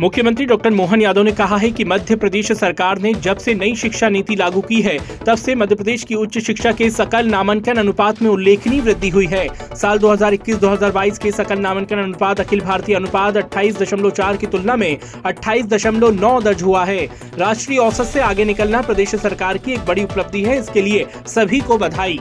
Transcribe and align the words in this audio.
मुख्यमंत्री 0.00 0.44
डॉक्टर 0.46 0.70
मोहन 0.70 1.00
यादव 1.02 1.22
ने 1.22 1.30
कहा 1.32 1.56
है 1.56 1.70
कि 1.70 1.84
मध्य 1.84 2.16
प्रदेश 2.16 2.50
सरकार 2.52 2.98
ने 2.98 3.12
जब 3.14 3.36
से 3.36 3.54
नई 3.54 3.74
शिक्षा 3.74 4.08
नीति 4.08 4.36
लागू 4.36 4.60
की 4.60 4.80
है, 4.82 4.96
तब 5.26 5.36
से 5.36 5.54
मध्य 5.54 5.74
प्रदेश 5.74 6.04
की 6.04 6.14
उच्च 6.14 6.38
शिक्षा 6.38 6.72
के 6.72 6.90
सकल 6.90 7.26
नामांकन 7.26 7.76
अनुपात 7.76 8.22
में 8.22 8.28
उल्लेखनीय 8.30 8.80
वृद्धि 8.80 9.08
हुई 9.08 9.26
है। 9.26 9.46
साल 9.76 9.98
2021-2022 9.98 11.18
के 11.18 11.32
सकल 11.32 11.58
नामांकन 11.58 11.98
अनुपात 11.98 12.40
अखिल 12.40 12.60
भारतीय 12.60 12.96
अनुपात 12.96 13.36
28.4 13.36 14.36
की 14.36 14.46
तुलना 14.46 14.76
में 14.76 14.98
28.9 15.26 16.40
दर्ज 16.40 16.62
हुआ 16.62 16.84
है। 16.84 17.04
राष्ट्रीय 17.38 17.78
औसत 17.78 18.04
से 18.04 18.20
आगे 18.20 18.44
निकलना 18.44 18.82
प्रदेश 18.82 19.14
सरकार 19.16 19.58
की 19.58 19.72
एक 19.72 19.86
बड़ी 19.86 20.04
उपलब्धि 20.04 20.42
है, 20.42 20.58
इसके 20.60 20.82
लिए 20.82 21.06
सभी 21.26 21.60
को 21.60 21.78
बधाई। 21.78 22.20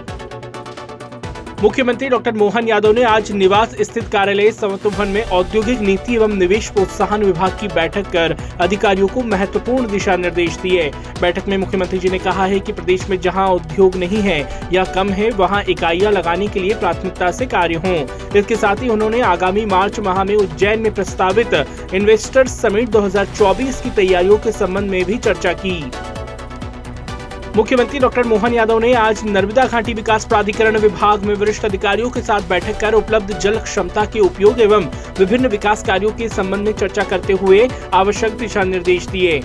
मुख्यमंत्री 1.62 2.08
डॉक्टर 2.10 2.34
मोहन 2.34 2.68
यादव 2.68 2.92
ने 2.94 3.04
आज 3.04 3.32
निवास 3.32 3.74
स्थित 3.82 4.08
कार्यालय 4.08 4.52
समत्वभवन 4.52 5.08
में 5.08 5.24
औद्योगिक 5.24 5.80
नीति 5.82 6.16
एवं 6.16 6.34
निवेश 6.38 6.70
प्रोत्साहन 6.70 7.24
विभाग 7.24 7.58
की 7.60 7.68
बैठक 7.68 8.12
कर 8.12 8.36
अधिकारियों 8.62 9.08
को 9.08 9.22
महत्वपूर्ण 9.24 9.88
दिशा 9.88 10.16
निर्देश 10.18 10.58
दिए। 10.58 10.90
बैठक 11.22 11.48
में 11.48 11.58
मुख्यमंत्री 11.58 12.00
जी 12.00 12.10
ने 12.10 12.20
कहा 12.20 12.46
है 12.46 12.60
कि 12.60 12.74
प्रदेश 12.74 13.10
में 13.10 13.20
जहाँ 13.22 13.48
उद्योग 13.50 13.96
नहीं 13.96 14.22
है 14.22 14.40
या 14.74 14.84
कम 14.86 15.10
है, 15.10 15.30
वहाँ 15.32 15.64
इकाइयाँ 15.64 16.12
लगाने 16.12 16.48
के 16.48 16.60
लिए 16.60 16.76
प्राथमिकता 16.76 17.32
से 17.32 17.46
कार्य 17.46 17.82
हों। 17.86 18.38
इसके 18.40 18.56
साथ 18.56 18.84
ही 18.84 18.90
उन्होंने 18.90 19.22
आगामी 19.24 19.66
मार्च 19.66 20.00
माह 20.00 20.24
में 20.24 20.36
उज्जैन 20.36 20.80
में 20.80 20.94
प्रस्तावित 20.94 21.54
इन्वेस्टर्स 21.94 22.62
समिट 22.62 22.90
2024 22.90 23.82
की 23.82 23.90
तैयारियों 23.92 24.38
के 24.38 24.52
संबंध 24.52 24.90
में 24.92 25.04
भी 25.06 25.18
चर्चा 25.18 25.54
की। 25.56 25.80
मुख्यमंत्री 27.58 28.00
डॉक्टर 28.00 28.24
मोहन 28.24 28.54
यादव 28.54 28.80
ने 28.80 28.94
आज 28.94 29.22
नर्मदा 29.26 29.66
घाटी 29.66 29.94
विकास 29.94 30.26
प्राधिकरण 30.26 30.78
विभाग 30.78 31.24
में 31.26 31.34
वरिष्ठ 31.36 31.64
अधिकारियों 31.66 32.10
के 32.10 32.22
साथ 32.22 32.42
बैठक 32.50 32.80
कर 32.80 32.94
उपलब्ध 32.94 33.38
जल 33.40 33.58
क्षमता 33.60 34.04
के 34.06 34.20
उपयोग 34.20 34.60
एवं 34.62 34.86
विभिन्न 35.20 35.48
विकास 35.48 35.84
कार्यों 35.84 36.12
के 36.12 36.28
संबंध 36.30 36.66
में 36.66 36.74
चर्चा 36.74 37.04
करते 37.04 37.34
हुए 37.34 37.68
आवश्यक 37.94 38.38
दिशा 38.38 38.64
निर्देश 38.64 39.08
दिए। 39.08 39.42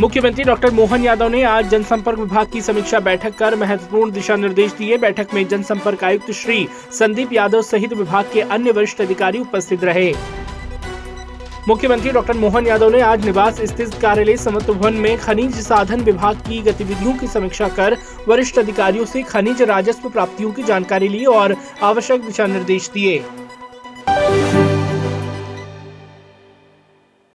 मुख्यमंत्री 0.00 0.44
डॉक्टर 0.44 0.70
मोहन 0.70 1.04
यादव 1.04 1.28
ने 1.28 1.42
आज 1.44 1.68
जनसंपर्क 1.70 2.18
विभाग 2.18 2.52
की 2.52 2.60
समीक्षा 2.60 3.00
बैठक 3.00 3.36
कर 3.38 3.56
महत्वपूर्ण 3.56 4.12
दिशा 4.12 4.36
निर्देश 4.36 4.72
दिए। 4.72 4.98
बैठक 4.98 5.34
में 5.34 5.46
जनसंपर्क 5.48 6.04
आयुक्त 6.04 6.30
श्री 6.34 6.66
संदीप 6.92 7.32
यादव 7.32 7.62
सहित 7.62 7.92
विभाग 7.92 8.30
के 8.32 8.40
अन्य 8.40 8.70
वरिष्ठ 8.70 9.00
अधिकारी 9.00 9.38
उपस्थित 9.38 9.84
रहे। 9.84 10.12
मुख्यमंत्री 11.68 12.10
डॉक्टर 12.10 12.34
मोहन 12.34 12.66
यादव 12.66 12.88
ने 12.90 13.00
आज 13.00 13.24
निवास 13.24 13.60
स्थित 13.60 13.94
कार्यालय 13.94 14.36
समत्व 14.36 14.74
भवन 14.74 14.94
में 14.94 15.18
खनिज 15.18 15.58
साधन 15.60 16.00
विभाग 16.00 16.36
की 16.36 16.58
गतिविधियों 16.62 17.12
की 17.18 17.26
समीक्षा 17.26 17.68
कर 17.68 17.96
वरिष्ठ 18.28 18.58
अधिकारियों 18.58 19.04
से 19.04 19.22
खनिज 19.22 19.62
राजस्व 19.62 20.08
प्राप्तियों 20.08 20.50
की 20.52 20.62
जानकारी 20.62 21.08
ली 21.08 21.24
और 21.24 21.56
आवश्यक 21.82 22.24
दिशा 22.24 22.46
निर्देश 22.46 22.90
दिए। 22.94 23.18